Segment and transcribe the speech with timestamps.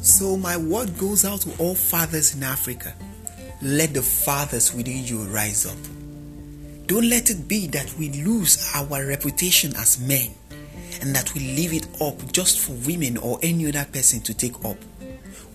[0.00, 2.94] So, my word goes out to all fathers in Africa.
[3.60, 5.76] Let the fathers within you rise up.
[6.86, 10.30] Don't let it be that we lose our reputation as men
[11.02, 14.64] and that we leave it up just for women or any other person to take
[14.64, 14.76] up.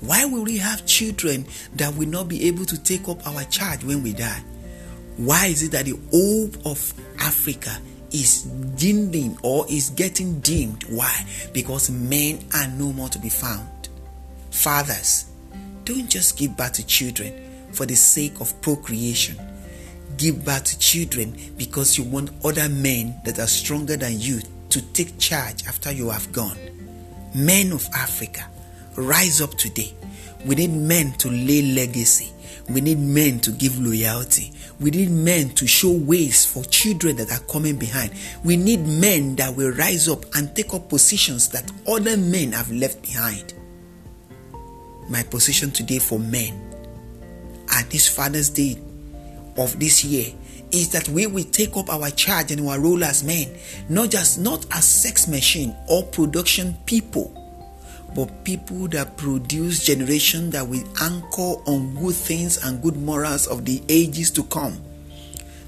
[0.00, 1.46] Why will we have children
[1.76, 4.42] that will not be able to take up our charge when we die?
[5.16, 7.70] Why is it that the hope of Africa
[8.10, 10.84] is dimming or is getting dimmed?
[10.88, 11.24] Why?
[11.52, 13.68] Because men are no more to be found.
[14.52, 15.24] Fathers,
[15.84, 17.32] don't just give birth to children
[17.72, 19.36] for the sake of procreation.
[20.18, 24.82] Give birth to children because you want other men that are stronger than you to
[24.92, 26.58] take charge after you have gone.
[27.34, 28.46] Men of Africa,
[28.94, 29.94] rise up today.
[30.44, 32.30] We need men to lay legacy.
[32.68, 34.52] We need men to give loyalty.
[34.78, 38.12] We need men to show ways for children that are coming behind.
[38.44, 42.70] We need men that will rise up and take up positions that other men have
[42.70, 43.54] left behind
[45.12, 46.58] my position today for men
[47.70, 48.78] at this Father's Day
[49.58, 50.32] of this year
[50.72, 53.54] is that we will take up our charge and our role as men,
[53.90, 57.30] not just not as sex machine or production people,
[58.16, 63.66] but people that produce generation that will anchor on good things and good morals of
[63.66, 64.82] the ages to come.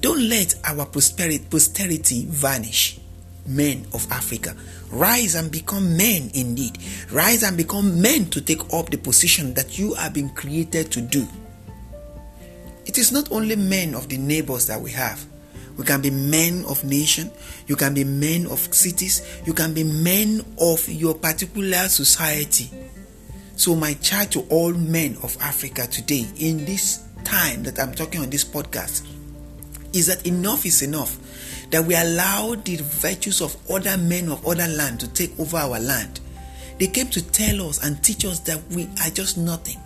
[0.00, 2.98] Don't let our prosperity posterity vanish
[3.46, 4.54] men of Africa.
[4.90, 6.78] Rise and become men indeed.
[7.10, 11.00] Rise and become men to take up the position that you have been created to
[11.00, 11.26] do.
[12.86, 15.24] It is not only men of the neighbors that we have.
[15.76, 17.30] We can be men of nation,
[17.66, 22.70] you can be men of cities, you can be men of your particular society.
[23.56, 28.22] So my charge to all men of Africa today in this time that I'm talking
[28.22, 29.06] on this podcast
[29.92, 31.18] is that enough is enough
[31.70, 35.80] that we allow the virtues of other men of other land to take over our
[35.80, 36.20] land.
[36.78, 39.80] They came to tell us and teach us that we are just nothing.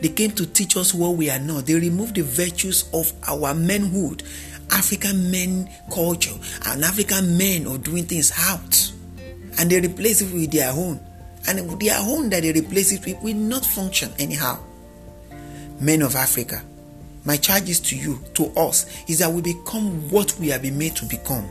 [0.00, 1.66] They came to teach us what we are not.
[1.66, 4.22] They removed the virtues of our manhood,
[4.70, 6.34] African men culture,
[6.66, 8.92] and African men of doing things out.
[9.58, 11.00] And they replace it with their own.
[11.48, 14.62] And their own that they replace it with will not function anyhow.
[15.80, 16.62] Men of Africa,
[17.24, 20.76] my charge is to you, to us, is that we become what we have been
[20.76, 21.48] made to become.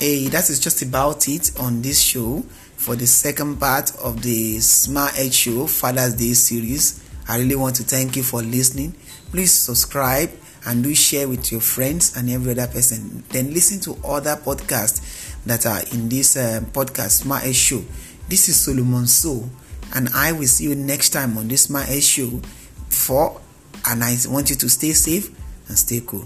[0.00, 2.40] Hey, that is just about it on this show
[2.76, 7.04] for the second part of the Smart Edge Show Father's Day series.
[7.28, 8.94] I really want to thank you for listening.
[9.30, 10.30] Please subscribe
[10.66, 13.24] and do share with your friends and every other person.
[13.30, 17.82] Then listen to other podcasts that are in this uh, podcast, Smart Edge Show.
[18.28, 19.48] This is Solomon So,
[19.94, 22.40] and I will see you next time on this Smart Edge Show.
[22.88, 23.40] For
[23.86, 25.30] and I want you to stay safe
[25.68, 26.24] and stay cool.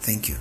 [0.00, 0.36] Thank you.